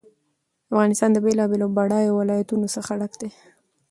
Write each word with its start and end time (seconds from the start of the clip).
افغانستان 0.71 1.09
له 1.13 1.19
بېلابېلو 1.25 1.65
او 1.67 1.73
بډایه 1.77 2.11
ولایتونو 2.13 2.65
څخه 2.75 2.91
ډک 2.99 3.13
دی. 3.21 3.29